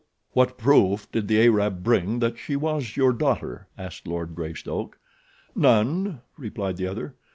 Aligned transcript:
"What 0.33 0.57
proof 0.57 1.11
did 1.11 1.27
the 1.27 1.39
Arab 1.43 1.83
bring 1.83 2.17
that 2.21 2.39
she 2.39 2.55
was 2.55 2.97
your 2.97 3.13
daughter?" 3.13 3.67
asked 3.77 4.07
Lord 4.07 4.33
Greystoke. 4.33 4.97
"None," 5.55 6.21
replied 6.39 6.77
the 6.77 6.87
other. 6.87 7.13